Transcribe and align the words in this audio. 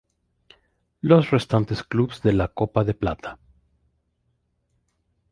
Los 1.01 1.29
restantes 1.29 1.83
clubes 1.83 2.23
de 2.23 2.33
la 2.33 2.47
Copa 2.47 2.83
de 2.83 2.95
Plata. 2.95 3.37